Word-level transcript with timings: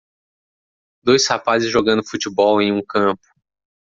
Dois 1.03 1.17
rapazes 1.29 1.69
jogando 1.69 2.01
futebol 2.09 2.59
em 2.59 2.71
um 2.71 2.81
campo. 2.83 3.21